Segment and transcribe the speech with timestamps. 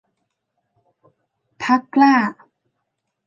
[1.63, 2.13] พรรคกล้า